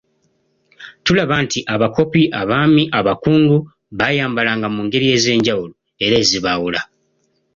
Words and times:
Tulaba 1.05 1.35
nti, 1.45 1.59
abakopi, 1.73 2.21
abaami, 2.41 2.83
abakungu, 2.99 3.57
bayambalanga 3.99 4.67
mu 4.75 4.81
ngeri 4.85 5.07
ez‘enjawulo 5.17 5.73
era 6.05 6.15
ezibaawula. 6.23 6.81